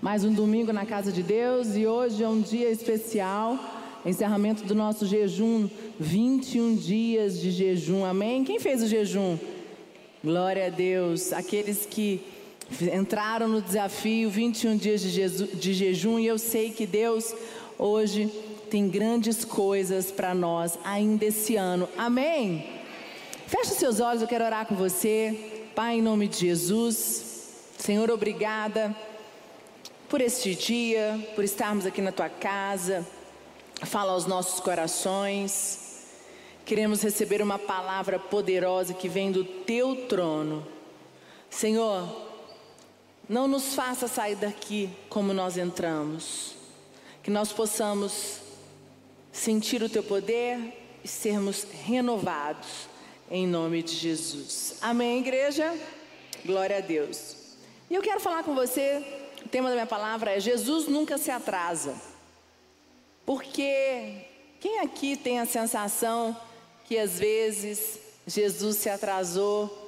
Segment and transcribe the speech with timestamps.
[0.00, 3.58] Mais um domingo na casa de Deus e hoje é um dia especial,
[4.06, 8.04] encerramento do nosso jejum, 21 dias de jejum.
[8.04, 8.44] Amém?
[8.44, 9.36] Quem fez o jejum?
[10.22, 11.32] Glória a Deus.
[11.32, 12.22] Aqueles que
[12.94, 17.34] entraram no desafio 21 dias de, jeju, de jejum e eu sei que Deus
[17.76, 18.32] hoje
[18.70, 21.88] tem grandes coisas para nós ainda esse ano.
[21.98, 22.64] Amém?
[23.48, 25.64] Feche seus olhos, eu quero orar com você.
[25.74, 27.24] Pai, em nome de Jesus.
[27.76, 28.94] Senhor, obrigada
[30.08, 33.06] por este dia, por estarmos aqui na tua casa.
[33.82, 36.06] Fala aos nossos corações.
[36.64, 40.66] Queremos receber uma palavra poderosa que vem do teu trono.
[41.50, 42.08] Senhor,
[43.28, 46.56] não nos faça sair daqui como nós entramos.
[47.22, 48.40] Que nós possamos
[49.30, 52.88] sentir o teu poder e sermos renovados
[53.30, 54.78] em nome de Jesus.
[54.80, 55.78] Amém, igreja?
[56.46, 57.36] Glória a Deus.
[57.90, 59.04] E eu quero falar com você,
[59.44, 61.94] o tema da minha palavra é Jesus nunca se atrasa.
[63.24, 64.24] Porque
[64.60, 66.36] quem aqui tem a sensação
[66.84, 69.86] que às vezes Jesus se atrasou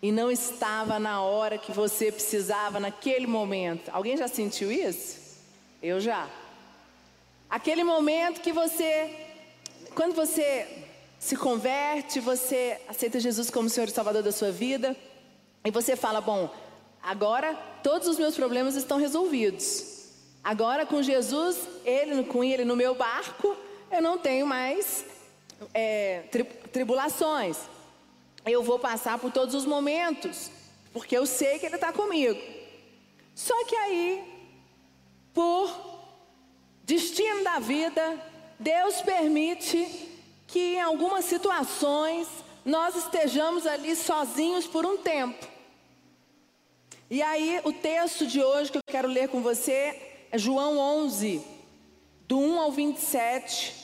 [0.00, 3.90] e não estava na hora que você precisava naquele momento?
[3.92, 5.18] Alguém já sentiu isso?
[5.82, 6.28] Eu já.
[7.50, 9.10] Aquele momento que você,
[9.94, 10.86] quando você
[11.18, 14.96] se converte, você aceita Jesus como Senhor e Salvador da sua vida,
[15.64, 16.48] e você fala: Bom,
[17.02, 19.98] agora todos os meus problemas estão resolvidos.
[20.42, 23.56] Agora com Jesus, ele, com ele no meu barco,
[23.90, 25.04] eu não tenho mais
[25.74, 27.58] é, tri, tribulações.
[28.46, 30.50] Eu vou passar por todos os momentos,
[30.92, 32.40] porque eu sei que Ele está comigo.
[33.34, 34.24] Só que aí,
[35.34, 35.70] por
[36.84, 38.18] destino da vida,
[38.58, 39.86] Deus permite
[40.46, 42.26] que em algumas situações
[42.64, 45.46] nós estejamos ali sozinhos por um tempo.
[47.10, 49.98] E aí, o texto de hoje que eu quero ler com você
[50.30, 51.42] é João 11,
[52.26, 53.74] do 1 ao 27,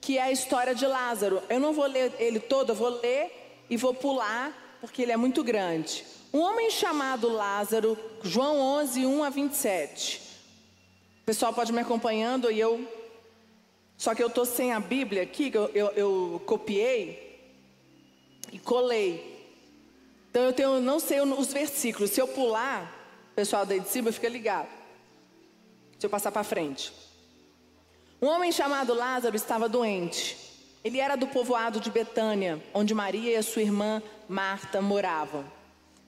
[0.00, 1.42] que é a história de Lázaro.
[1.48, 5.16] Eu não vou ler ele todo, eu vou ler e vou pular, porque ele é
[5.16, 6.04] muito grande.
[6.32, 10.20] Um homem chamado Lázaro, João 11, 1 a 27.
[11.22, 12.88] O pessoal pode me acompanhando e eu
[13.98, 17.40] só que eu estou sem a Bíblia aqui, eu, eu, eu copiei
[18.52, 19.31] e colei.
[20.32, 22.10] Então eu tenho, não sei os versículos.
[22.10, 22.90] Se eu pular,
[23.32, 24.68] o pessoal daí de cima fica ligado.
[25.98, 26.92] Se eu passar para frente.
[28.20, 30.36] Um homem chamado Lázaro estava doente.
[30.82, 35.44] Ele era do povoado de Betânia, onde Maria e a sua irmã Marta moravam.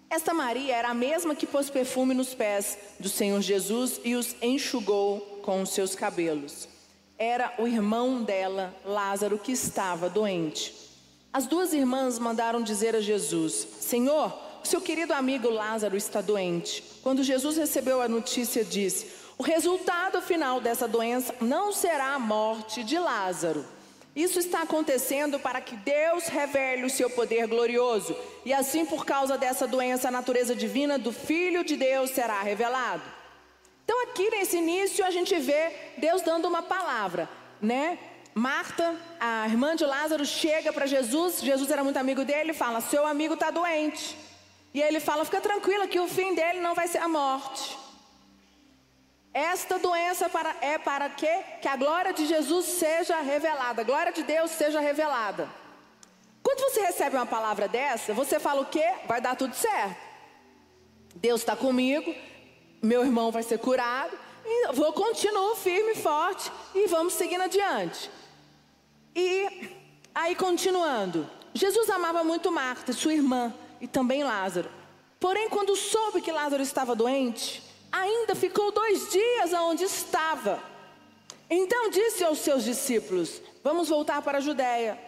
[0.08, 4.34] Esta Maria era a mesma que pôs perfume nos pés do Senhor Jesus e os
[4.40, 6.74] enxugou com os seus cabelos
[7.18, 10.74] era o irmão dela, Lázaro, que estava doente.
[11.34, 16.84] As duas irmãs mandaram dizer a Jesus: Senhor, seu querido amigo Lázaro está doente.
[17.02, 22.84] Quando Jesus recebeu a notícia, disse: O resultado final dessa doença não será a morte
[22.84, 23.66] de Lázaro.
[24.14, 29.36] Isso está acontecendo para que Deus revele o seu poder glorioso, e assim, por causa
[29.36, 33.02] dessa doença, a natureza divina do Filho de Deus será revelada.
[33.82, 37.28] Então, aqui nesse início, a gente vê Deus dando uma palavra,
[37.60, 37.98] né?
[38.34, 41.40] Marta, a irmã de Lázaro, chega para Jesus.
[41.40, 44.18] Jesus era muito amigo dele fala: Seu amigo está doente.
[44.74, 47.78] E ele fala: Fica tranquila, que o fim dele não vai ser a morte.
[49.32, 51.42] Esta doença para, é para quê?
[51.62, 55.48] Que a glória de Jesus seja revelada, a glória de Deus seja revelada.
[56.42, 58.94] Quando você recebe uma palavra dessa, você fala o quê?
[59.06, 59.96] Vai dar tudo certo.
[61.16, 62.14] Deus está comigo,
[62.82, 64.16] meu irmão vai ser curado,
[64.72, 68.10] vou continuar firme e forte e vamos seguindo adiante.
[69.14, 69.70] E
[70.14, 74.68] aí continuando, Jesus amava muito Marta, sua irmã, e também Lázaro.
[75.20, 80.62] Porém, quando soube que Lázaro estava doente, ainda ficou dois dias onde estava.
[81.48, 84.98] Então disse aos seus discípulos: Vamos voltar para a Judéia.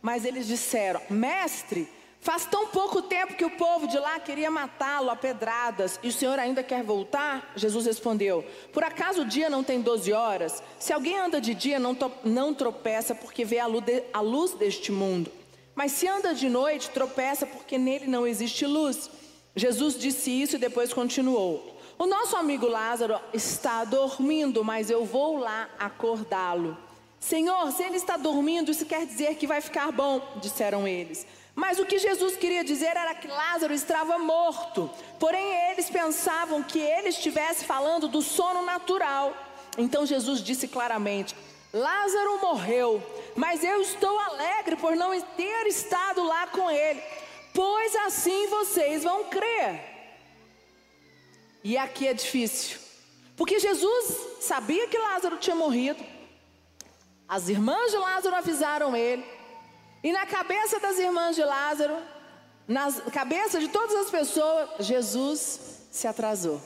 [0.00, 1.88] Mas eles disseram: Mestre,
[2.20, 6.12] Faz tão pouco tempo que o povo de lá queria matá-lo a pedradas e o
[6.12, 7.52] Senhor ainda quer voltar?
[7.54, 10.62] Jesus respondeu: Por acaso o dia não tem 12 horas?
[10.78, 14.52] Se alguém anda de dia, não, não tropeça porque vê a luz, de, a luz
[14.52, 15.30] deste mundo.
[15.74, 19.08] Mas se anda de noite, tropeça porque nele não existe luz.
[19.54, 25.38] Jesus disse isso e depois continuou: O nosso amigo Lázaro está dormindo, mas eu vou
[25.38, 26.76] lá acordá-lo.
[27.20, 31.26] Senhor, se ele está dormindo, isso quer dizer que vai ficar bom, disseram eles.
[31.58, 34.88] Mas o que Jesus queria dizer era que Lázaro estava morto.
[35.18, 39.36] Porém, eles pensavam que ele estivesse falando do sono natural.
[39.76, 41.34] Então Jesus disse claramente:
[41.72, 43.02] Lázaro morreu,
[43.34, 47.02] mas eu estou alegre por não ter estado lá com ele,
[47.52, 49.80] pois assim vocês vão crer.
[51.64, 52.78] E aqui é difícil,
[53.36, 56.06] Porque Jesus sabia que Lázaro tinha morrido.
[57.26, 59.37] As irmãs de Lázaro avisaram ele.
[60.02, 61.96] E na cabeça das irmãs de Lázaro,
[62.66, 66.60] na cabeça de todas as pessoas, Jesus se atrasou.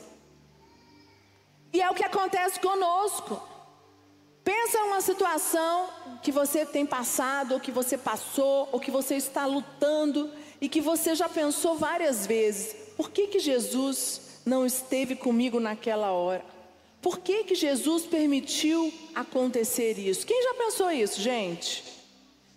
[1.71, 3.41] E é o que acontece conosco.
[4.43, 5.89] Pensa uma situação
[6.21, 10.81] que você tem passado, ou que você passou, ou que você está lutando e que
[10.81, 16.45] você já pensou várias vezes: por que, que Jesus não esteve comigo naquela hora?
[17.01, 20.25] Por que, que Jesus permitiu acontecer isso?
[20.25, 22.02] Quem já pensou isso, gente?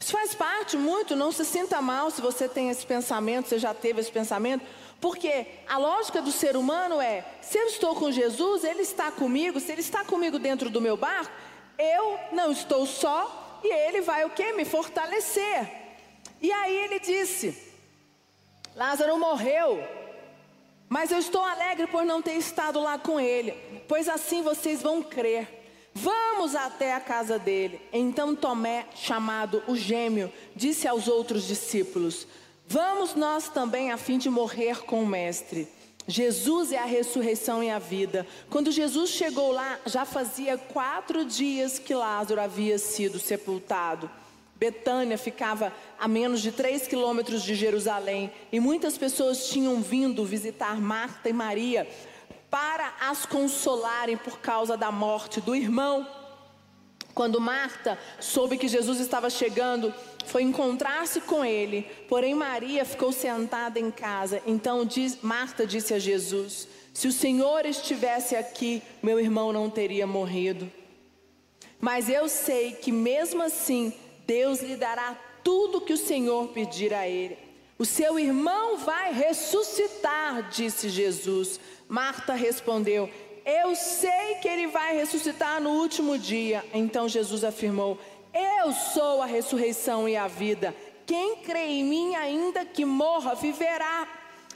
[0.06, 3.74] Isso faz parte muito, não se sinta mal se você tem esse pensamento, você já
[3.74, 4.64] teve esse pensamento,
[5.00, 9.58] porque a lógica do ser humano é: se eu estou com Jesus, Ele está comigo,
[9.58, 11.32] se Ele está comigo dentro do meu barco,
[11.76, 14.52] eu não estou só e Ele vai o que?
[14.52, 15.72] Me fortalecer.
[16.40, 17.74] E aí ele disse:
[18.76, 19.82] Lázaro morreu,
[20.88, 23.50] mas eu estou alegre por não ter estado lá com ele,
[23.88, 25.55] pois assim vocês vão crer.
[25.98, 27.80] Vamos até a casa dele.
[27.90, 32.26] Então Tomé, chamado o gêmeo, disse aos outros discípulos:
[32.68, 35.66] Vamos nós também a fim de morrer com o Mestre.
[36.06, 38.26] Jesus é a ressurreição e a vida.
[38.50, 44.10] Quando Jesus chegou lá, já fazia quatro dias que Lázaro havia sido sepultado.
[44.54, 50.78] Betânia ficava a menos de três quilômetros de Jerusalém e muitas pessoas tinham vindo visitar
[50.78, 51.88] Marta e Maria
[52.50, 56.06] para as consolarem por causa da morte do irmão.
[57.14, 59.92] Quando Marta soube que Jesus estava chegando,
[60.26, 64.42] foi encontrar-se com ele, porém Maria ficou sentada em casa.
[64.46, 70.06] Então diz, Marta disse a Jesus: Se o Senhor estivesse aqui, meu irmão não teria
[70.06, 70.70] morrido.
[71.80, 73.94] Mas eu sei que mesmo assim
[74.26, 77.38] Deus lhe dará tudo que o Senhor pedir a ele.
[77.78, 81.60] O seu irmão vai ressuscitar, disse Jesus.
[81.88, 83.08] Marta respondeu:
[83.44, 86.64] Eu sei que ele vai ressuscitar no último dia.
[86.72, 87.98] Então Jesus afirmou:
[88.32, 90.74] Eu sou a ressurreição e a vida.
[91.06, 94.08] Quem crê em mim, ainda que morra, viverá.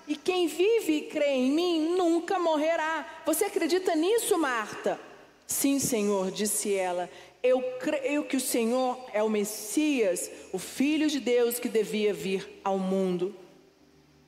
[0.08, 3.06] E quem vive e crê em mim nunca morrerá.
[3.24, 4.98] Você acredita nisso, Marta?
[5.46, 7.08] Sim, Senhor, disse ela.
[7.42, 12.60] Eu creio que o Senhor é o Messias, o Filho de Deus que devia vir
[12.64, 13.34] ao mundo.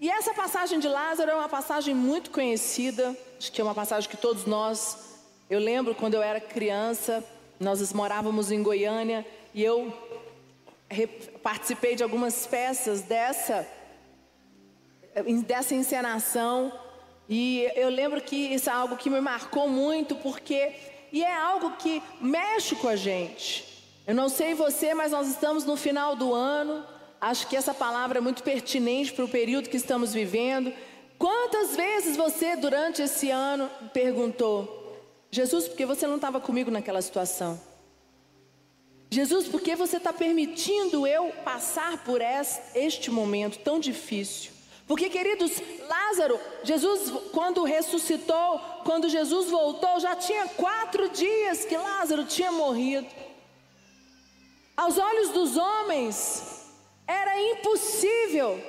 [0.03, 4.11] E essa passagem de Lázaro é uma passagem muito conhecida, acho que é uma passagem
[4.11, 4.99] que todos nós,
[5.49, 7.23] eu lembro quando eu era criança,
[7.61, 9.97] nós morávamos em Goiânia e eu
[11.41, 13.65] participei de algumas peças dessa,
[15.47, 16.73] dessa encenação.
[17.29, 20.73] E eu lembro que isso é algo que me marcou muito, porque
[21.13, 23.65] e é algo que mexe com a gente.
[24.05, 26.85] Eu não sei você, mas nós estamos no final do ano.
[27.23, 30.73] Acho que essa palavra é muito pertinente para o período que estamos vivendo.
[31.17, 37.01] Quantas vezes você, durante esse ano, perguntou: Jesus, por que você não estava comigo naquela
[37.01, 37.61] situação?
[39.09, 42.21] Jesus, por que você está permitindo eu passar por
[42.75, 44.51] este momento tão difícil?
[44.89, 45.53] Porque, queridos,
[45.89, 53.07] Lázaro, Jesus, quando ressuscitou, quando Jesus voltou, já tinha quatro dias que Lázaro tinha morrido.
[54.77, 56.52] Aos olhos dos homens,
[57.07, 58.61] era impossível.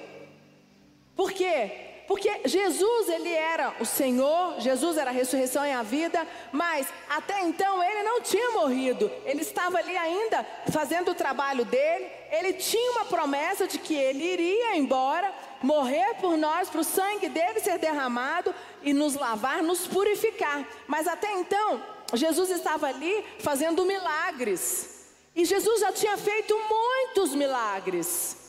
[1.15, 1.83] Por quê?
[2.07, 7.41] Porque Jesus, ele era o Senhor, Jesus era a ressurreição e a vida, mas até
[7.41, 12.91] então ele não tinha morrido, ele estava ali ainda fazendo o trabalho dele, ele tinha
[12.91, 17.77] uma promessa de que ele iria embora, morrer por nós, para o sangue dele ser
[17.77, 20.67] derramado e nos lavar, nos purificar.
[20.88, 21.81] Mas até então,
[22.13, 24.92] Jesus estava ali fazendo milagres,
[25.36, 28.44] e Jesus já tinha feito muitos milagres.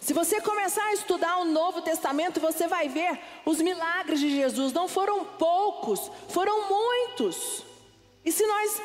[0.00, 4.72] Se você começar a estudar o Novo Testamento, você vai ver os milagres de Jesus.
[4.72, 7.62] Não foram poucos, foram muitos.
[8.24, 8.82] E se nós,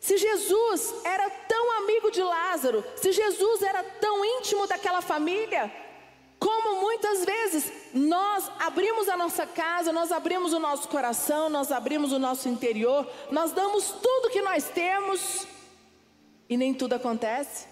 [0.00, 5.70] se Jesus era tão amigo de Lázaro, se Jesus era tão íntimo daquela família,
[6.38, 12.10] como muitas vezes nós abrimos a nossa casa, nós abrimos o nosso coração, nós abrimos
[12.10, 15.46] o nosso interior, nós damos tudo que nós temos
[16.52, 17.66] e nem tudo acontece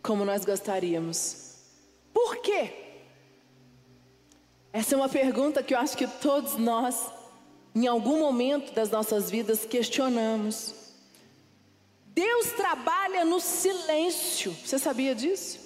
[0.00, 1.56] como nós gostaríamos.
[2.14, 2.72] Por quê?
[4.72, 7.10] Essa é uma pergunta que eu acho que todos nós,
[7.74, 10.72] em algum momento das nossas vidas, questionamos.
[12.06, 15.58] Deus trabalha no silêncio, você sabia disso?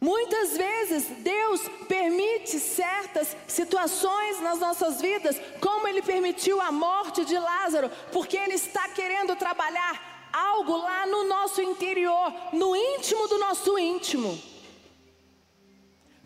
[0.00, 7.36] Muitas vezes Deus permite certas situações nas nossas vidas, como Ele permitiu a morte de
[7.36, 13.78] Lázaro, porque Ele está querendo trabalhar algo lá no nosso interior, no íntimo do nosso
[13.78, 14.40] íntimo.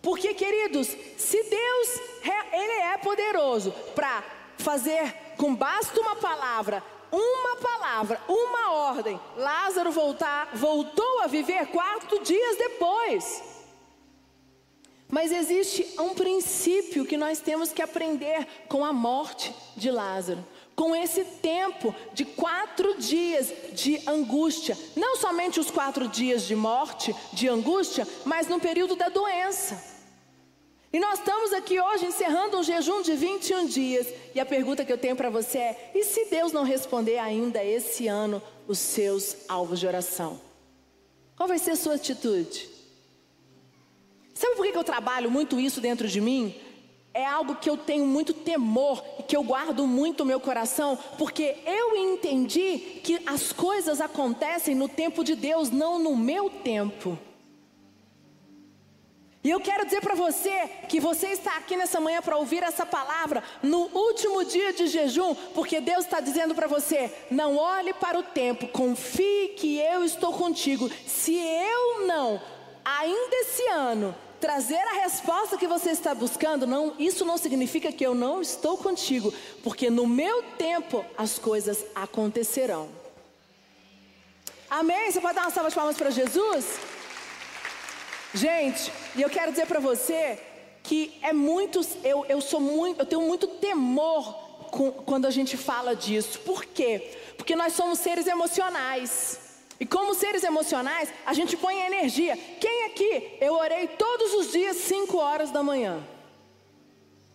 [0.02, 2.00] Porque, queridos, se Deus,
[2.52, 4.22] Ele é poderoso para
[4.58, 12.20] fazer com basta uma palavra, uma palavra, uma ordem, Lázaro voltar, voltou a viver quatro
[12.20, 13.42] dias depois.
[15.08, 20.42] Mas existe um princípio que nós temos que aprender com a morte de Lázaro.
[20.82, 27.14] Com esse tempo de quatro dias de angústia, não somente os quatro dias de morte,
[27.32, 29.80] de angústia, mas no período da doença.
[30.92, 34.08] E nós estamos aqui hoje encerrando um jejum de 21 dias.
[34.34, 37.62] E a pergunta que eu tenho para você é: e se Deus não responder ainda
[37.62, 40.40] esse ano os seus alvos de oração?
[41.36, 42.68] Qual vai ser a sua atitude?
[44.34, 46.60] Sabe por que eu trabalho muito isso dentro de mim?
[47.14, 50.98] É algo que eu tenho muito temor e que eu guardo muito no meu coração,
[51.18, 57.18] porque eu entendi que as coisas acontecem no tempo de Deus, não no meu tempo.
[59.44, 62.86] E eu quero dizer para você que você está aqui nessa manhã para ouvir essa
[62.86, 68.18] palavra no último dia de jejum, porque Deus está dizendo para você: não olhe para
[68.18, 70.88] o tempo, confie que eu estou contigo.
[71.06, 72.40] Se eu não,
[72.84, 78.04] ainda esse ano, trazer a resposta que você está buscando, não, isso não significa que
[78.04, 79.32] eu não estou contigo,
[79.62, 82.88] porque no meu tempo as coisas acontecerão.
[84.68, 85.12] Amém?
[85.12, 86.66] Você pode dar uma salva de palmas para Jesus?
[88.34, 90.40] Gente, e eu quero dizer para você
[90.82, 94.24] que é muito, eu, eu sou muito, eu tenho muito temor
[94.72, 96.40] com, quando a gente fala disso.
[96.40, 97.16] Por quê?
[97.36, 99.38] Porque nós somos seres emocionais.
[99.82, 102.36] E como seres emocionais, a gente põe energia.
[102.36, 103.36] Quem aqui?
[103.40, 106.06] Eu orei todos os dias, 5 horas da manhã.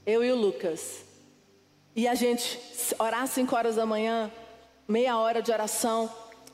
[0.06, 1.04] Eu e o Lucas.
[1.94, 2.58] E a gente
[2.98, 4.32] orar 5 horas da manhã,
[4.88, 6.10] meia hora de oração,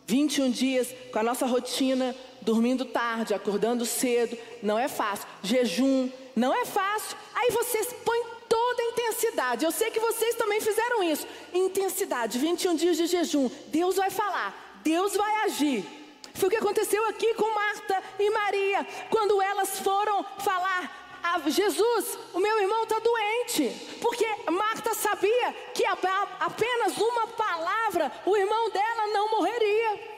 [0.08, 5.28] 21 dias com a nossa rotina, dormindo tarde, acordando cedo, não é fácil.
[5.44, 7.16] Jejum, não é fácil.
[7.36, 9.64] Aí vocês põem toda a intensidade.
[9.64, 11.28] Eu sei que vocês também fizeram isso.
[11.54, 13.48] Intensidade, 21 dias de jejum.
[13.68, 14.73] Deus vai falar.
[14.84, 15.86] Deus vai agir.
[16.34, 22.18] Foi o que aconteceu aqui com Marta e Maria, quando elas foram falar a Jesus,
[22.34, 29.08] o meu irmão está doente, porque Marta sabia que apenas uma palavra o irmão dela
[29.08, 30.14] não morreria.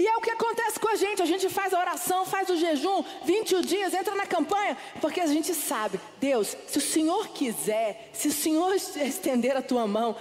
[0.00, 1.22] E é o que acontece com a gente.
[1.22, 5.26] A gente faz a oração, faz o jejum, 21 dias, entra na campanha, porque a
[5.26, 10.16] gente sabe, Deus, se o Senhor quiser, se o Senhor estender a tua mão,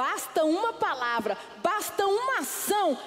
[0.00, 2.98] basta uma palavra, basta uma ação,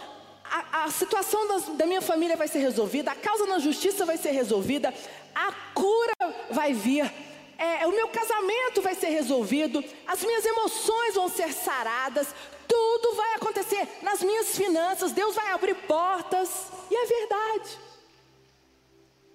[0.43, 4.15] a, a situação das, da minha família vai ser resolvida, a causa na justiça vai
[4.15, 4.93] ser resolvida,
[5.33, 6.13] a cura
[6.51, 7.11] vai vir.
[7.57, 12.27] É, o meu casamento vai ser resolvido, as minhas emoções vão ser saradas,
[12.67, 17.79] tudo vai acontecer nas minhas finanças, Deus vai abrir portas, e é verdade.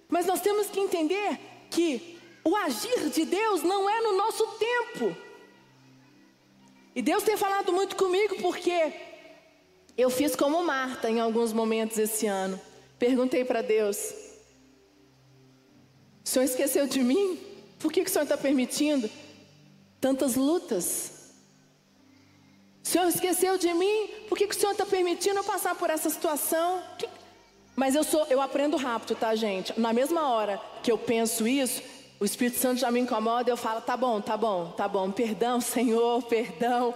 [0.07, 1.37] Mas nós temos que entender
[1.69, 5.28] que o agir de Deus não é no nosso tempo.
[6.99, 8.91] E Deus tem falado muito comigo porque
[9.97, 12.59] eu fiz como Marta em alguns momentos esse ano.
[12.99, 14.13] Perguntei para Deus:
[16.25, 17.39] O Senhor esqueceu de mim?
[17.79, 19.09] Por que, que o Senhor está permitindo
[20.01, 21.31] tantas lutas?
[22.83, 24.09] O Senhor esqueceu de mim?
[24.27, 26.83] Por que, que o Senhor está permitindo eu passar por essa situação?
[27.77, 29.73] Mas eu sou, eu aprendo rápido, tá, gente?
[29.79, 31.81] Na mesma hora que eu penso isso,
[32.19, 35.61] o Espírito Santo já me incomoda, eu falo, tá bom, tá bom, tá bom, perdão,
[35.61, 36.93] Senhor, perdão.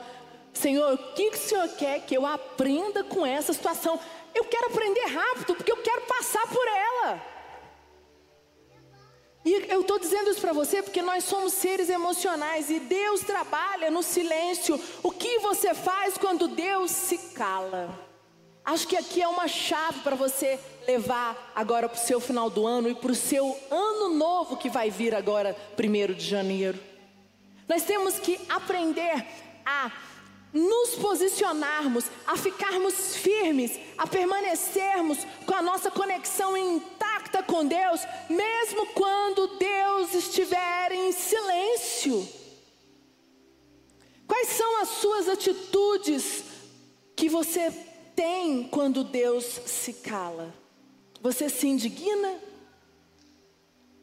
[0.54, 4.00] Senhor, o que, que o Senhor quer que eu aprenda com essa situação?
[4.36, 7.22] Eu quero aprender rápido, porque eu quero passar por ela.
[9.46, 13.92] E eu estou dizendo isso para você porque nós somos seres emocionais e Deus trabalha
[13.92, 14.80] no silêncio.
[15.02, 18.13] O que você faz quando Deus se cala?
[18.66, 22.66] Acho que aqui é uma chave para você levar agora para o seu final do
[22.66, 26.80] ano e para o seu ano novo que vai vir agora, primeiro de janeiro.
[27.68, 29.26] Nós temos que aprender
[29.66, 29.92] a
[30.54, 38.86] nos posicionarmos, a ficarmos firmes, a permanecermos com a nossa conexão intacta com Deus, mesmo
[38.94, 42.28] quando Deus estiver em silêncio.
[44.28, 46.44] Quais são as suas atitudes
[47.16, 47.74] que você
[48.16, 50.54] tem quando Deus se cala?
[51.22, 52.40] Você se indigna?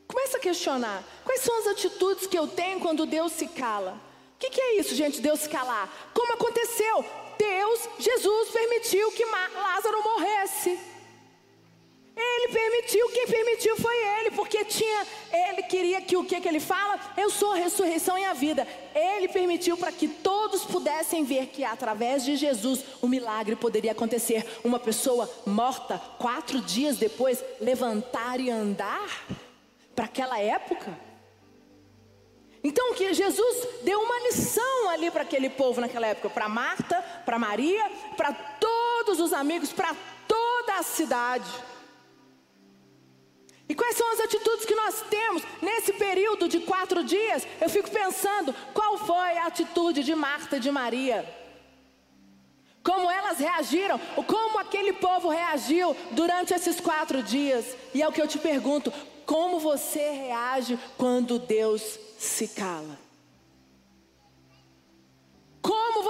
[0.07, 4.01] Começa a questionar: quais são as atitudes que eu tenho quando Deus se cala?
[4.35, 5.21] O que, que, é isso, gente?
[5.21, 6.11] Deus se calar?
[6.15, 7.05] Como aconteceu?
[7.39, 10.90] Deus, Jesus permitiu que Lázaro morresse.
[12.23, 16.61] Ele permitiu, quem permitiu foi ele, porque tinha, ele queria que o que, que ele
[16.61, 17.01] fala?
[17.17, 18.69] Eu sou a ressurreição e a vida.
[18.95, 24.45] Ele permitiu para que todos pudessem ver que através de Jesus o milagre poderia acontecer.
[24.63, 29.27] Uma pessoa morta, quatro dias depois, levantar e andar.
[29.97, 30.99] Para aquela época.
[32.63, 37.39] Então que Jesus deu uma lição ali para aquele povo naquela época, para Marta, para
[37.39, 39.97] Maria, para todos os amigos, para
[40.29, 41.51] toda a cidade.
[43.71, 47.47] E quais são as atitudes que nós temos nesse período de quatro dias?
[47.61, 51.25] Eu fico pensando, qual foi a atitude de Marta e de Maria?
[52.83, 53.97] Como elas reagiram,
[54.27, 57.65] como aquele povo reagiu durante esses quatro dias.
[57.95, 58.93] E é o que eu te pergunto:
[59.25, 62.99] como você reage quando Deus se cala?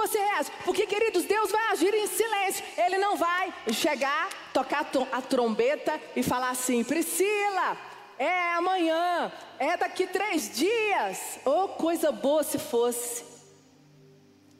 [0.07, 0.51] Você reage?
[0.65, 2.63] Porque, queridos, Deus vai agir em silêncio.
[2.77, 7.77] Ele não vai chegar, tocar a trombeta e falar assim: Priscila,
[8.17, 11.39] é amanhã, é daqui três dias.
[11.45, 13.23] Oh, coisa boa se fosse.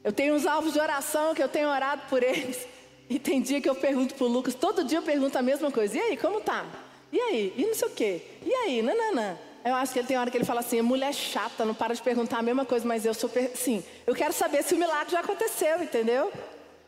[0.03, 2.67] Eu tenho uns alvos de oração que eu tenho orado por eles.
[3.09, 5.69] E tem dia que eu pergunto para o Lucas, todo dia eu pergunto a mesma
[5.69, 5.97] coisa.
[5.97, 6.65] E aí, como tá?
[7.11, 7.53] E aí?
[7.57, 8.21] E não sei o quê?
[8.41, 8.81] E aí?
[8.81, 9.37] Nananã.
[9.63, 12.01] Eu acho que ele tem hora que ele fala assim, mulher chata, não para de
[12.01, 15.19] perguntar a mesma coisa, mas eu sou, sim, eu quero saber se o milagre já
[15.19, 16.31] aconteceu, entendeu?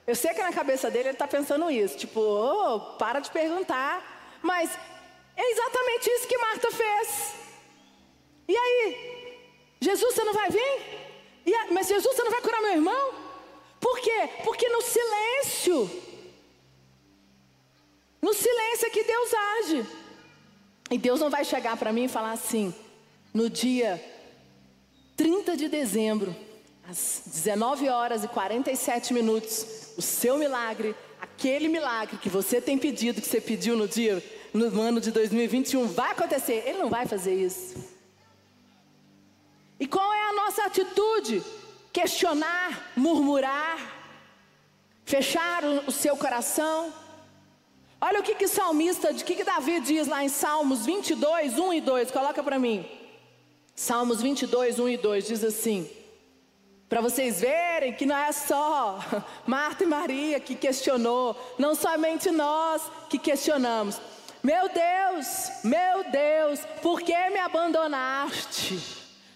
[0.08, 4.40] Eu sei que na cabeça dele ele está pensando isso, tipo, oh, para de perguntar.
[4.42, 4.72] Mas
[5.38, 7.34] é exatamente isso que Marta fez.
[8.48, 9.38] E aí?
[9.80, 11.04] Jesus, você não vai vir?
[11.56, 13.14] A, mas Jesus, você não vai curar meu irmão?
[13.80, 14.30] Por quê?
[14.44, 15.90] Porque no silêncio,
[18.22, 20.03] no silêncio é que Deus age.
[20.94, 22.72] E Deus não vai chegar para mim e falar assim,
[23.34, 24.00] no dia
[25.18, 26.36] 30 de dezembro,
[26.88, 29.66] às 19 horas e 47 minutos,
[29.98, 34.24] o seu milagre, aquele milagre que você tem pedido, que você pediu no dia,
[34.54, 36.62] no ano de 2021, vai acontecer.
[36.64, 37.74] Ele não vai fazer isso.
[39.80, 41.42] E qual é a nossa atitude?
[41.92, 43.80] Questionar, murmurar,
[45.06, 46.94] fechar o, seu coração.
[48.06, 51.74] Olha o que que salmista, o que que Davi diz lá em Salmos 22, 1
[51.74, 52.86] e 2, coloca para mim.
[53.74, 55.90] Salmos 22, 1 e 2 diz assim:
[56.90, 59.00] para vocês verem que não é só
[59.48, 64.02] Marta e Maria que questionou, não somente nós que questionamos.
[64.44, 68.80] Meu Deus, meu Deus, por que me abandonaste?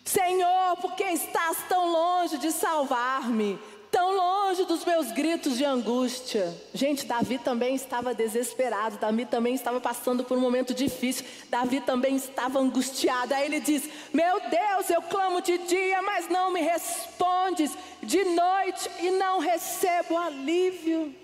[0.03, 3.57] Senhor, por que estás tão longe de salvar-me?
[3.91, 6.53] Tão longe dos meus gritos de angústia.
[6.73, 12.15] Gente, Davi também estava desesperado, Davi também estava passando por um momento difícil, Davi também
[12.15, 13.33] estava angustiado.
[13.33, 17.71] Aí ele diz: Meu Deus, eu clamo de dia, mas não me respondes,
[18.03, 21.15] de noite e não recebo alívio.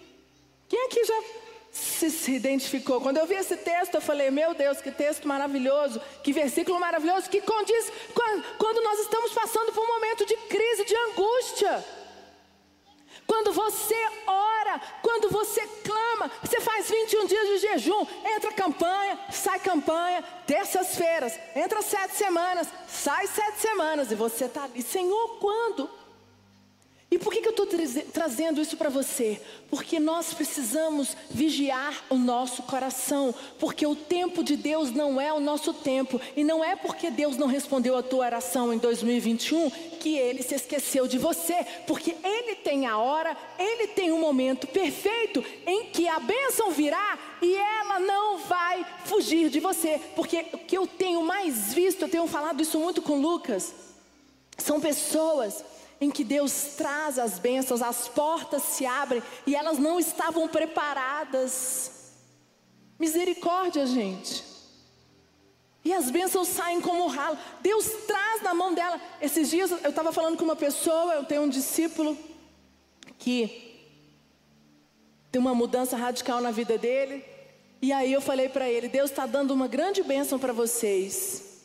[0.70, 1.22] Quem aqui já
[1.74, 3.02] se, se identificou.
[3.02, 7.30] Quando eu vi esse texto, eu falei: Meu Deus, que texto maravilhoso, que versículo maravilhoso,
[7.30, 12.03] que condiz quando, quando nós estamos passando por um momento de crise, de angústia.
[13.28, 13.96] Quando você
[14.28, 18.06] ora, quando você clama, você faz 21 dias de jejum,
[18.36, 24.82] entra campanha, sai campanha, terças-feiras, entra sete semanas, sai sete semanas, e você está ali,
[24.82, 26.03] Senhor, quando?
[27.14, 27.68] E por que, que eu estou
[28.12, 29.40] trazendo isso para você?
[29.70, 35.40] Porque nós precisamos vigiar o nosso coração, porque o tempo de Deus não é o
[35.40, 40.18] nosso tempo, e não é porque Deus não respondeu a tua oração em 2021 que
[40.18, 45.46] Ele se esqueceu de você, porque Ele tem a hora, Ele tem um momento perfeito
[45.68, 50.76] em que a bênção virá e ela não vai fugir de você, porque o que
[50.76, 53.72] eu tenho mais visto, eu tenho falado isso muito com Lucas,
[54.58, 55.64] são pessoas
[56.04, 62.12] em que Deus traz as bênçãos, as portas se abrem e elas não estavam preparadas.
[63.00, 64.44] Misericórdia, gente.
[65.86, 67.38] E as bênçãos saem como ralo.
[67.62, 69.00] Deus traz na mão dela.
[69.22, 72.18] Esses dias eu estava falando com uma pessoa, eu tenho um discípulo
[73.18, 73.72] que
[75.32, 77.24] tem uma mudança radical na vida dele.
[77.82, 81.62] E aí eu falei para ele: Deus está dando uma grande bênção para vocês,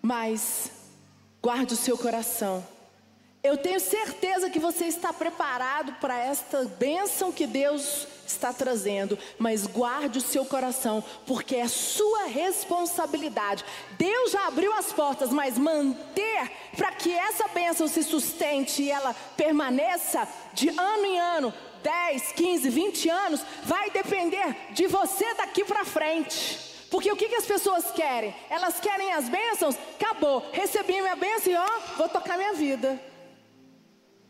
[0.00, 0.70] mas
[1.42, 2.73] guarde o seu coração
[3.44, 9.66] eu tenho certeza que você está preparado para esta bênção que Deus está trazendo, mas
[9.66, 13.62] guarde o seu coração, porque é sua responsabilidade.
[13.98, 19.14] Deus já abriu as portas, mas manter para que essa bênção se sustente e ela
[19.36, 21.52] permaneça de ano em ano,
[21.82, 26.58] 10, 15, 20 anos, vai depender de você daqui para frente.
[26.90, 28.34] Porque o que, que as pessoas querem?
[28.48, 32.98] Elas querem as bênçãos, acabou, recebi minha bênção e ó, vou tocar minha vida.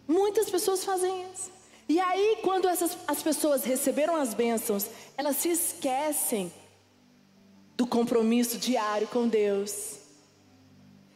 [0.07, 1.53] Muitas pessoas fazem isso.
[1.88, 4.87] E aí, quando essas, as pessoas receberam as bênçãos,
[5.17, 6.53] elas se esquecem
[7.77, 9.99] do compromisso diário com Deus.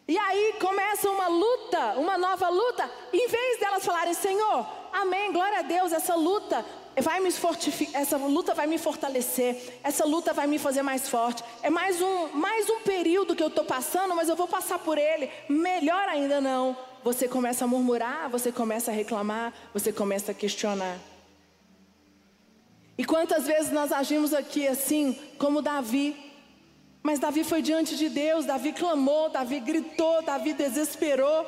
[0.06, 2.90] E aí começa uma luta, uma nova luta.
[3.12, 6.64] Em vez delas falarem, Senhor, amém, glória a Deus, essa luta
[7.00, 11.44] vai me fortificar, essa luta vai me fortalecer, essa luta vai me fazer mais forte.
[11.62, 14.98] É mais um, mais um período que eu estou passando, mas eu vou passar por
[14.98, 15.30] ele.
[15.48, 16.76] Melhor ainda não.
[17.04, 20.98] Você começa a murmurar, você começa a reclamar, você começa a questionar.
[22.96, 26.16] E quantas vezes nós agimos aqui assim, como Davi?
[27.02, 31.46] Mas Davi foi diante de Deus, Davi clamou, Davi gritou, Davi desesperou.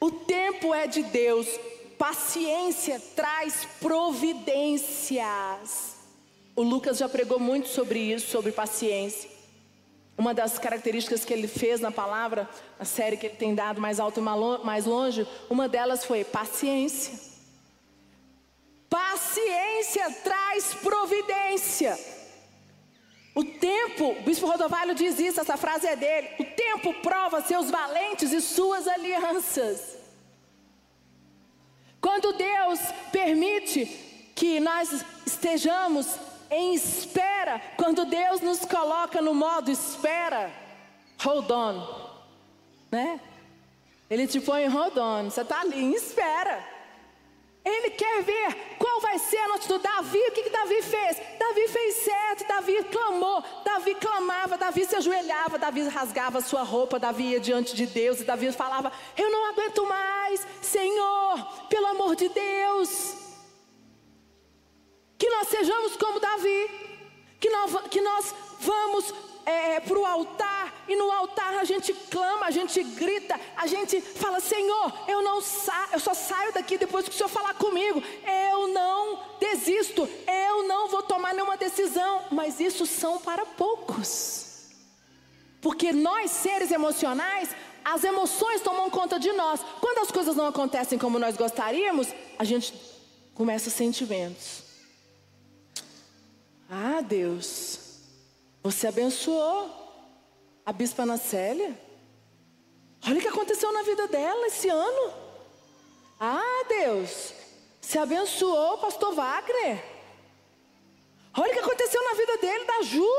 [0.00, 1.46] O tempo é de Deus,
[1.96, 5.22] paciência traz providências.
[6.56, 9.31] O Lucas já pregou muito sobre isso, sobre paciência.
[10.16, 12.48] Uma das características que ele fez na palavra,
[12.78, 17.18] a série que ele tem dado mais alto e mais longe, uma delas foi paciência.
[18.88, 21.98] Paciência traz providência.
[23.34, 26.28] O tempo, o bispo Rodovalho diz isso, essa frase é dele.
[26.38, 29.96] O tempo prova seus valentes e suas alianças.
[31.98, 33.86] Quando Deus permite
[34.34, 36.06] que nós estejamos
[36.52, 40.52] em espera, quando Deus nos coloca no modo espera,
[41.24, 42.10] hold on,
[42.90, 43.20] né?
[44.10, 46.62] Ele te põe em hold on, você está ali em espera.
[47.64, 50.18] Ele quer ver qual vai ser a noite do Davi.
[50.18, 51.16] O que, que Davi fez?
[51.38, 57.22] Davi fez certo, Davi clamou, Davi clamava, Davi se ajoelhava, Davi rasgava sua roupa, Davi
[57.30, 62.28] ia diante de Deus e Davi falava: Eu não aguento mais, Senhor, pelo amor de
[62.28, 63.21] Deus.
[65.22, 66.68] Que nós sejamos como Davi,
[67.38, 69.14] que nós, que nós vamos
[69.46, 74.00] é, para o altar e no altar a gente clama, a gente grita, a gente
[74.00, 78.02] fala: Senhor, eu não sa eu só saio daqui depois que o Senhor falar comigo.
[78.50, 82.24] Eu não desisto, eu não vou tomar nenhuma decisão.
[82.32, 84.72] Mas isso são para poucos,
[85.60, 87.48] porque nós seres emocionais,
[87.84, 89.60] as emoções tomam conta de nós.
[89.80, 92.74] Quando as coisas não acontecem como nós gostaríamos, a gente
[93.36, 94.61] começa sentimentos.
[96.74, 97.78] Ah, Deus,
[98.62, 99.70] você abençoou
[100.64, 101.78] a bispa Anacélia.
[103.06, 105.12] Olha o que aconteceu na vida dela esse ano.
[106.18, 107.34] Ah, Deus,
[107.78, 109.84] você abençoou o pastor Wagner.
[111.36, 113.14] Olha o que aconteceu na vida dele, da Ju.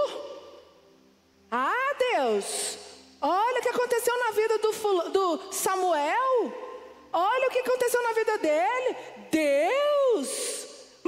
[1.51, 2.79] Ah, Deus,
[3.21, 6.51] olha o que aconteceu na vida do, do Samuel.
[7.13, 8.95] Olha o que aconteceu na vida dele.
[9.29, 10.52] Deus,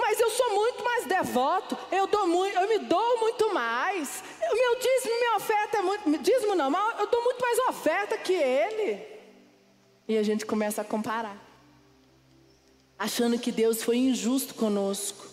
[0.07, 4.23] mas eu sou muito mais devoto, eu, dou muito, eu me dou muito mais.
[4.51, 6.17] O meu dízimo, minha oferta é muito.
[6.19, 9.03] Dízimo não, mas eu dou muito mais oferta que ele.
[10.07, 11.35] E a gente começa a comparar,
[12.99, 15.25] achando que Deus foi injusto conosco.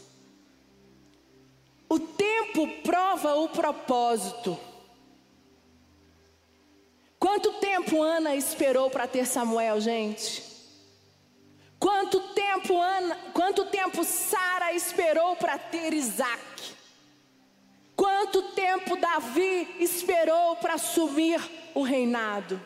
[1.86, 4.58] O tempo prova o propósito.
[7.18, 10.51] Quanto tempo Ana esperou para ter Samuel, gente?
[11.82, 16.76] Quanto tempo Ana, quanto tempo Sara esperou para ter Isaac?
[17.96, 21.40] Quanto tempo Davi esperou para assumir
[21.74, 22.62] o reinado?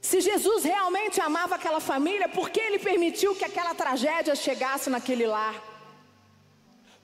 [0.00, 5.24] Se Jesus realmente amava aquela família, por que ele permitiu que aquela tragédia chegasse naquele
[5.24, 5.54] lar?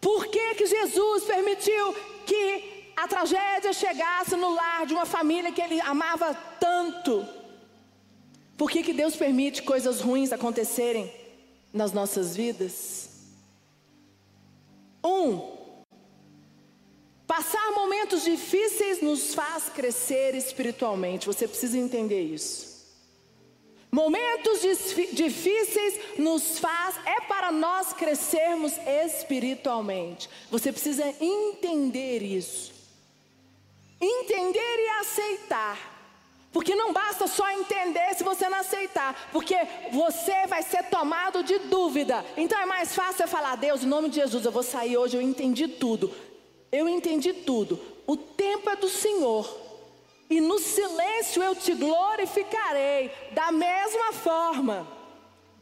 [0.01, 1.95] Por que, que Jesus permitiu
[2.27, 7.38] que a tragédia chegasse no lar de uma família que ele amava tanto?
[8.59, 11.15] Por que, que Deus permite coisas ruins acontecerem
[11.73, 13.09] nas nossas vidas?
[15.03, 15.41] Um,
[17.25, 21.25] passar momentos difíceis nos faz crescer espiritualmente.
[21.25, 22.67] Você precisa entender isso.
[23.93, 24.61] Momentos
[25.13, 28.73] difíceis nos faz é para nós crescermos
[29.05, 30.29] espiritualmente.
[30.51, 32.73] Você precisa entender isso.
[34.01, 35.98] Entender e aceitar
[36.53, 39.57] porque não basta só entender se você não aceitar, porque
[39.93, 42.25] você vai ser tomado de dúvida.
[42.37, 45.17] Então é mais fácil você falar: Deus, em nome de Jesus, eu vou sair hoje,
[45.17, 46.13] eu entendi tudo.
[46.71, 47.81] Eu entendi tudo.
[48.07, 49.69] O tempo é do Senhor.
[50.31, 53.11] E no silêncio eu te glorificarei.
[53.33, 54.87] Da mesma forma.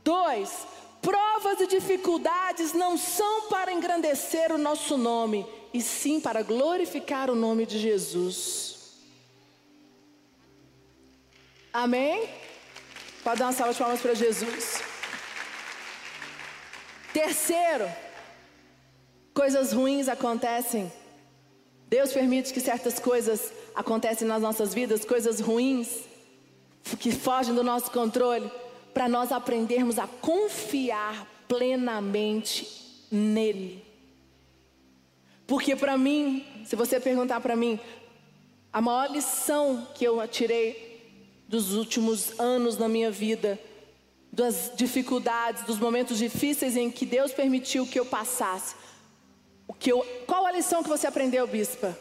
[0.03, 0.67] Dois,
[1.03, 7.35] provas e dificuldades não são para engrandecer o nosso nome, e sim para glorificar o
[7.35, 8.76] nome de Jesus.
[11.77, 12.27] Amém?
[13.23, 14.83] Pode dar uma salva de palmas para Jesus.
[17.13, 17.87] Terceiro,
[19.35, 20.91] coisas ruins acontecem.
[21.87, 26.01] Deus permite que certas coisas acontecem nas nossas vidas, coisas ruins
[26.99, 28.51] que fogem do nosso controle,
[28.95, 33.85] para nós aprendermos a confiar plenamente nele.
[35.47, 37.79] Porque para mim, se você perguntar para mim,
[38.73, 40.86] a maior lição que eu tirei
[41.49, 43.59] dos últimos anos na minha vida,
[44.33, 48.75] das dificuldades, dos momentos difíceis em que Deus permitiu que eu passasse.
[49.67, 51.97] O que eu, qual a lição que você aprendeu, bispa?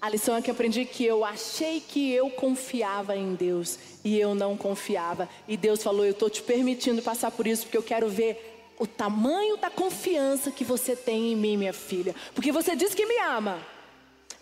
[0.00, 4.34] A lição é que aprendi que eu achei que eu confiava em Deus e eu
[4.34, 5.28] não confiava.
[5.46, 8.86] E Deus falou: Eu estou te permitindo passar por isso porque eu quero ver o
[8.86, 12.16] tamanho da confiança que você tem em mim, minha filha.
[12.34, 13.60] Porque você diz que me ama.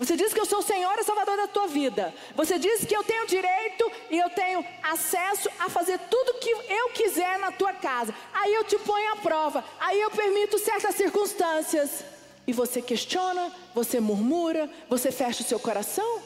[0.00, 2.14] Você diz que eu sou o Senhor e Salvador da tua vida.
[2.34, 6.88] Você diz que eu tenho direito e eu tenho acesso a fazer tudo que eu
[6.94, 8.14] quiser na tua casa.
[8.32, 9.62] Aí eu te ponho à prova.
[9.78, 12.02] Aí eu permito certas circunstâncias
[12.46, 16.22] e você questiona, você murmura, você fecha o seu coração?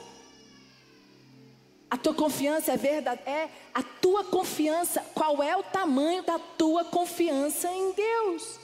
[1.90, 5.04] A tua confiança é verdade, é a tua confiança.
[5.12, 8.60] Qual é o tamanho da tua confiança em Deus?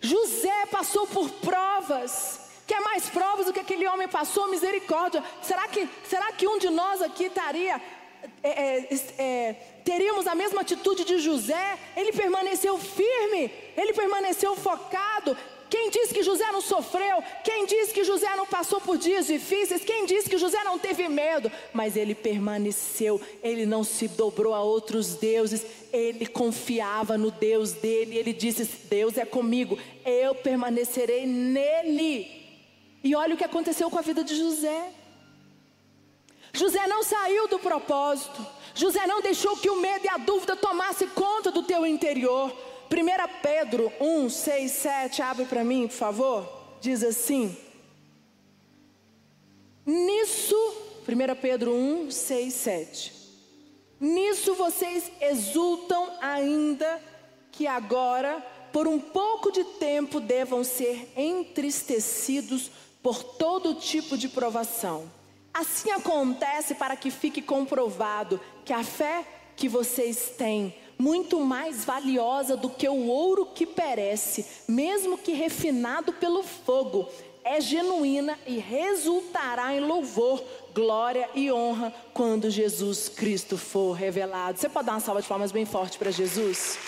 [0.00, 2.43] José passou por provas.
[2.66, 4.48] Quer mais provas do que aquele homem passou?
[4.48, 5.22] Misericórdia.
[5.42, 7.80] Será que, será que um de nós aqui estaria
[8.42, 9.52] é, é, é,
[9.84, 15.36] teríamos a mesma atitude de José, ele permaneceu firme, ele permaneceu focado,
[15.74, 17.22] quem diz que José não sofreu?
[17.42, 19.84] Quem diz que José não passou por dias difíceis?
[19.84, 21.50] Quem diz que José não teve medo?
[21.72, 28.16] Mas ele permaneceu, ele não se dobrou a outros deuses, ele confiava no Deus dele.
[28.16, 32.43] Ele disse: Deus é comigo, eu permanecerei nele.
[33.04, 34.90] E olha o que aconteceu com a vida de José.
[36.54, 38.44] José não saiu do propósito.
[38.74, 42.50] José não deixou que o medo e a dúvida tomasse conta do teu interior.
[42.90, 46.48] 1 Pedro 1, 6, 7, abre para mim, por favor.
[46.80, 47.54] Diz assim:
[49.84, 50.56] Nisso,
[51.06, 53.12] 1 Pedro 1, 6, 7.
[54.00, 57.02] Nisso vocês exultam ainda
[57.52, 62.70] que agora, por um pouco de tempo, devam ser entristecidos
[63.04, 65.12] por todo tipo de provação.
[65.52, 72.56] Assim acontece para que fique comprovado que a fé que vocês têm muito mais valiosa
[72.56, 77.06] do que o ouro que perece, mesmo que refinado pelo fogo,
[77.44, 80.42] é genuína e resultará em louvor,
[80.74, 84.58] glória e honra quando Jesus Cristo for revelado.
[84.58, 86.78] Você pode dar uma salva de palmas bem forte para Jesus?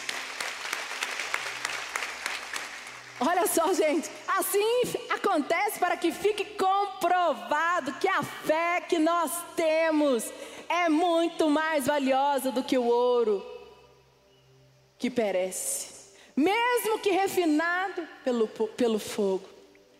[3.20, 10.24] Olha só, gente, assim acontece para que fique comprovado que a fé que nós temos
[10.68, 13.44] é muito mais valiosa do que o ouro
[14.98, 19.56] que perece, mesmo que refinado pelo, pelo fogo.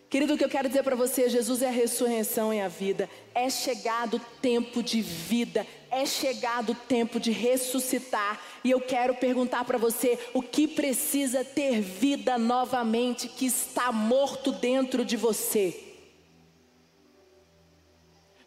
[0.09, 3.11] Querido, o que eu quero dizer para você, Jesus é a ressurreição e a vida.
[3.35, 8.39] É chegado o tempo de vida, é chegado o tempo de ressuscitar.
[8.63, 14.53] E eu quero perguntar para você: o que precisa ter vida novamente que está morto
[14.53, 15.83] dentro de você?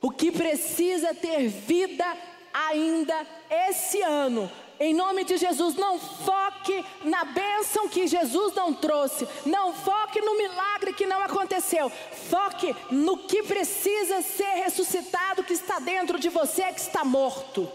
[0.02, 2.06] O que precisa ter vida
[2.54, 9.28] ainda esse ano em nome de Jesus, não foque na bênção que Jesus não trouxe.
[9.46, 11.92] Não foque no milagre que não aconteceu.
[12.30, 17.70] Foque no que precisa ser ressuscitado, que está dentro de você, que está morto.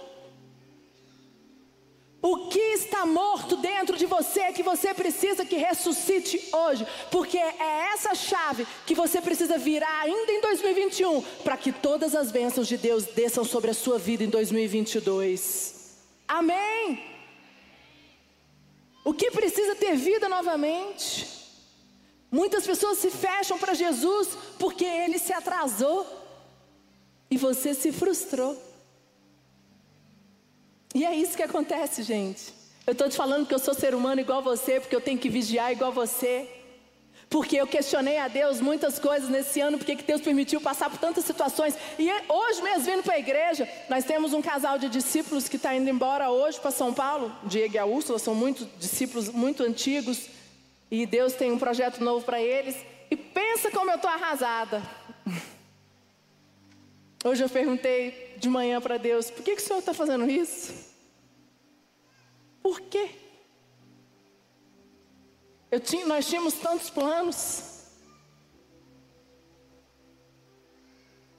[2.22, 7.90] O que está morto dentro de você que você precisa que ressuscite hoje, porque é
[7.92, 12.78] essa chave que você precisa virar ainda em 2021 para que todas as bênçãos de
[12.78, 15.73] Deus desçam sobre a sua vida em 2022.
[16.26, 17.02] Amém.
[19.04, 21.28] O que precisa ter vida novamente?
[22.30, 26.06] Muitas pessoas se fecham para Jesus porque ele se atrasou
[27.30, 28.60] e você se frustrou.
[30.94, 32.52] E é isso que acontece, gente.
[32.86, 35.28] Eu estou te falando que eu sou ser humano igual você, porque eu tenho que
[35.28, 36.48] vigiar igual você.
[37.34, 41.00] Porque eu questionei a Deus muitas coisas nesse ano, porque que Deus permitiu passar por
[41.00, 41.76] tantas situações.
[41.98, 45.74] E hoje mesmo, vindo para a igreja, nós temos um casal de discípulos que está
[45.74, 47.36] indo embora hoje para São Paulo.
[47.42, 50.28] Diego e a Úrsula são muitos discípulos muito antigos.
[50.88, 52.76] E Deus tem um projeto novo para eles.
[53.10, 54.80] E pensa como eu estou arrasada.
[57.24, 60.72] Hoje eu perguntei de manhã para Deus: por que, que o Senhor está fazendo isso?
[62.62, 63.23] Por quê?
[65.80, 67.62] Tinha, nós tínhamos tantos planos.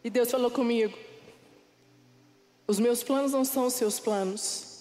[0.03, 0.97] E Deus falou comigo:
[2.67, 4.73] os meus planos não são os seus planos.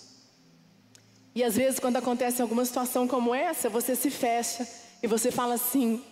[1.34, 4.68] E às vezes, quando acontece alguma situação como essa, você se fecha
[5.02, 6.02] e você fala assim: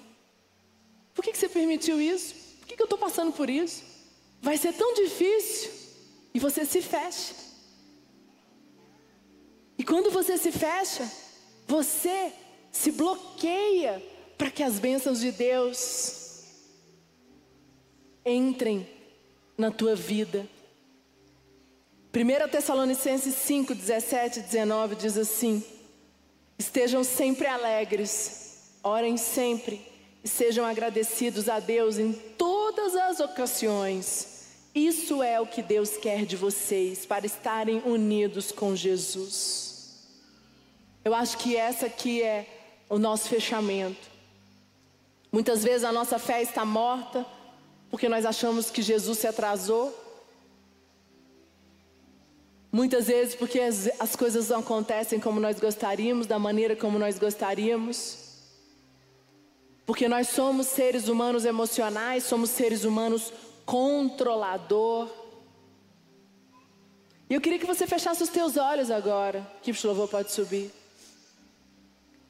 [1.15, 2.35] por que, que você permitiu isso?
[2.59, 3.83] Por que, que eu estou passando por isso?
[4.41, 5.71] Vai ser tão difícil.
[6.35, 7.35] E você se fecha.
[9.79, 11.11] E quando você se fecha,
[11.67, 12.33] você
[12.73, 14.03] se bloqueia
[14.39, 16.43] para que as bênçãos de Deus
[18.25, 18.89] entrem
[19.57, 20.49] na tua vida.
[22.15, 25.63] 1 Tessalonicenses 5, 17 e 19 diz assim:
[26.59, 29.87] Estejam sempre alegres, orem sempre
[30.25, 34.33] e sejam agradecidos a Deus em todas as ocasiões.
[34.75, 39.99] Isso é o que Deus quer de vocês, para estarem unidos com Jesus.
[41.05, 42.62] Eu acho que essa aqui é
[42.93, 44.07] o nosso fechamento.
[45.33, 47.25] Muitas vezes a nossa fé está morta
[47.91, 49.99] porque nós achamos que Jesus se atrasou.
[52.71, 57.19] Muitas vezes porque as, as coisas não acontecem como nós gostaríamos, da maneira como nós
[57.19, 58.19] gostaríamos.
[59.87, 63.33] Porque nós somos seres humanos emocionais, somos seres humanos
[63.65, 65.09] controlador.
[67.31, 69.51] E eu queria que você fechasse os teus olhos agora.
[69.63, 70.82] Que louvor pode subir.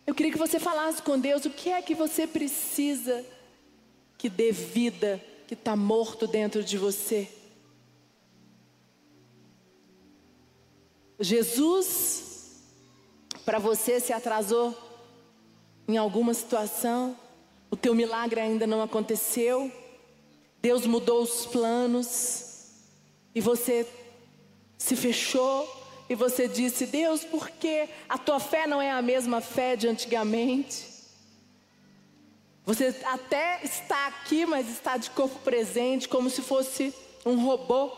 [0.07, 3.25] Eu queria que você falasse com Deus o que é que você precisa
[4.19, 7.29] que dê vida, que está morto dentro de você.
[11.19, 12.61] Jesus,
[13.45, 14.77] para você, se atrasou
[15.87, 17.17] em alguma situação,
[17.71, 19.71] o teu milagre ainda não aconteceu,
[20.61, 22.71] Deus mudou os planos
[23.35, 23.87] e você
[24.79, 25.82] se fechou
[26.12, 29.88] e você disse: Deus, por que a tua fé não é a mesma fé de
[29.88, 30.92] antigamente?
[32.66, 36.94] Você até está aqui, mas está de corpo presente, como se fosse
[37.25, 37.90] um robô.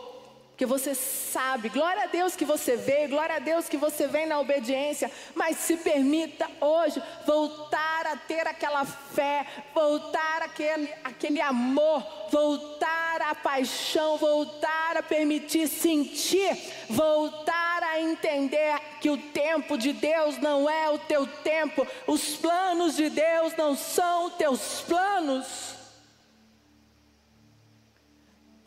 [0.55, 4.25] Porque você sabe, glória a Deus que você veio, glória a Deus que você vem
[4.25, 12.01] na obediência, mas se permita hoje voltar a ter aquela fé, voltar aquele, aquele amor,
[12.31, 16.57] voltar a paixão, voltar a permitir sentir,
[16.89, 22.95] voltar a entender que o tempo de Deus não é o teu tempo, os planos
[22.95, 25.84] de Deus não são os teus planos.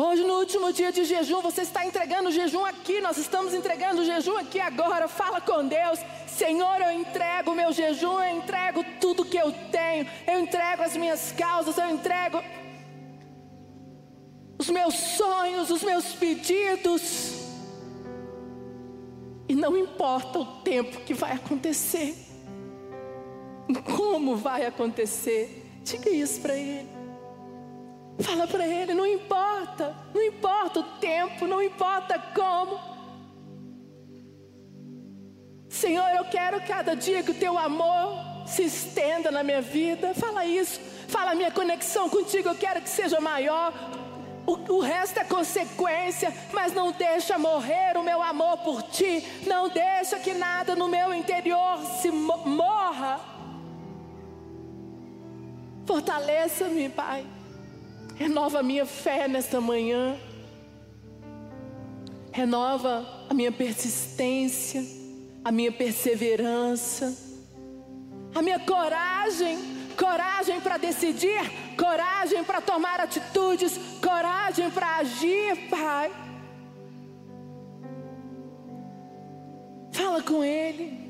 [0.01, 4.03] Hoje, no último dia de jejum, você está entregando o jejum aqui, nós estamos entregando
[4.03, 5.09] o jejum aqui agora.
[5.09, 10.07] Fala com Deus, Senhor, eu entrego o meu jejum, eu entrego tudo que eu tenho,
[10.25, 12.41] eu entrego as minhas causas, eu entrego
[14.57, 17.33] os meus sonhos, os meus pedidos.
[19.49, 22.15] E não importa o tempo que vai acontecer,
[23.97, 26.98] como vai acontecer, diga isso para Ele.
[28.21, 32.81] Fala para Ele, não importa, não importa o tempo, não importa como.
[35.69, 40.15] Senhor, eu quero cada dia que o Teu amor se estenda na minha vida.
[40.15, 43.73] Fala isso, fala a minha conexão contigo, eu quero que seja maior.
[44.45, 49.23] O, o resto é consequência, mas não deixa morrer o meu amor por Ti.
[49.47, 53.21] Não deixa que nada no meu interior se morra.
[55.87, 57.25] Fortaleça-me, Pai.
[58.19, 60.17] Renova a minha fé nesta manhã.
[62.33, 64.85] Renova a minha persistência,
[65.45, 67.17] a minha perseverança,
[68.35, 69.57] a minha coragem,
[69.97, 71.41] coragem para decidir,
[71.77, 76.11] coragem para tomar atitudes, coragem para agir, Pai.
[79.93, 81.09] Fala com Ele.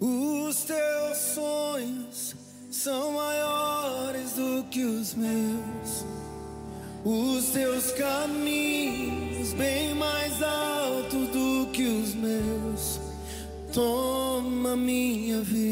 [0.00, 2.34] Os teus sonhos
[2.68, 5.73] são maiores do que os meus.
[7.04, 12.98] Os teus caminhos bem mais altos do que os meus.
[13.74, 15.63] Toma minha vida,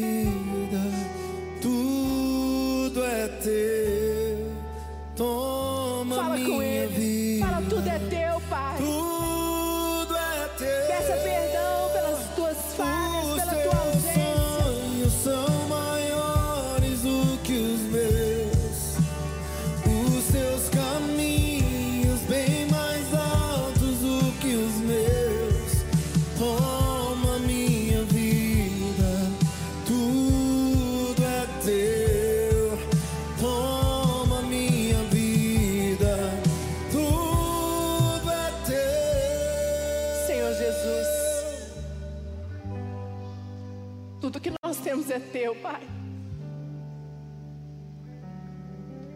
[45.13, 45.81] é teu, Pai.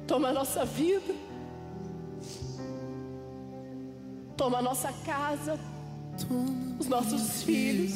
[0.05, 1.13] Toma a nossa vida,
[4.37, 5.60] toma a nossa casa,
[6.79, 7.93] os nossos filhos,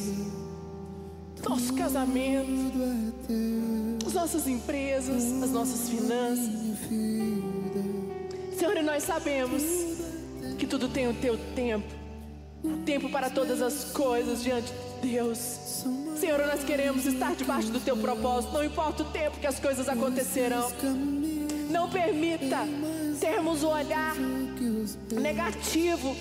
[1.48, 2.80] nosso casamento,
[4.06, 6.50] as nossas empresas, as nossas finanças.
[8.58, 9.64] Senhor, e nós sabemos
[10.60, 11.88] que tudo tem o teu tempo,
[12.86, 14.72] tempo para todas as coisas diante
[15.02, 15.86] de Deus.
[16.22, 19.90] Senhor, nós queremos estar debaixo do teu propósito, não importa o tempo que as coisas
[19.90, 20.72] acontecerão.
[21.72, 22.60] Não permita
[23.20, 24.14] termos o olhar
[25.20, 26.16] negativo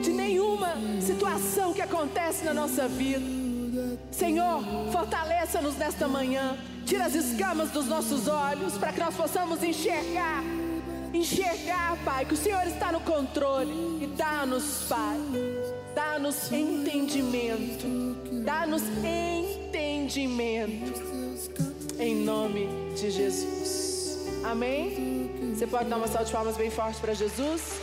[0.00, 3.26] de nenhuma situação que acontece na nossa vida.
[4.12, 6.56] Senhor, fortaleça-nos nesta manhã.
[6.86, 10.44] Tira as escamas dos nossos olhos para que nós possamos enxergar.
[11.12, 13.72] Enxergar, Pai, que o Senhor está no controle.
[14.00, 15.18] E dá-nos, Pai,
[15.92, 18.14] dá-nos entendimento.
[18.44, 21.02] Dá-nos entendimento.
[21.98, 24.44] Em nome de Jesus.
[24.44, 25.30] Amém?
[25.54, 27.80] Você pode dar uma salva de palmas bem forte para Jesus?